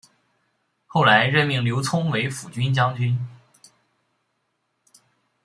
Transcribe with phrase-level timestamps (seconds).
[0.87, 3.19] 后来任命刘聪为抚军将军。